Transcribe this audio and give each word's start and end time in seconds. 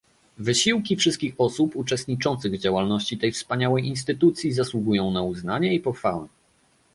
Wysiłki 0.37 0.95
wszystkich 0.95 1.35
osób 1.37 1.75
uczestniczących 1.75 2.51
w 2.51 2.57
działalności 2.57 3.17
tej 3.17 3.31
wspaniałej 3.31 3.85
instytucji 3.85 4.51
zasługują 4.51 5.11
na 5.11 5.21
uznanie 5.21 5.73
i 5.75 5.79
pochwałę 5.79 6.27